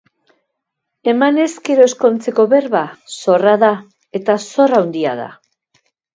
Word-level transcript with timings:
Emanez 1.11 1.45
gero 1.69 1.85
ezkontzeko 1.89 2.47
berba, 2.55 2.81
zorra 3.19 3.55
da, 3.67 3.71
eta 4.23 4.39
zor 4.49 4.77
handia 4.81 5.15
da. 5.23 5.31